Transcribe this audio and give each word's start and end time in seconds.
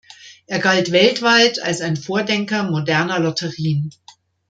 Er 0.47 0.57
galt 0.57 0.91
weltweit 0.91 1.61
als 1.61 1.81
ein 1.81 1.95
Vordenker 1.95 2.63
moderner 2.63 3.19
Lotterien. 3.19 3.91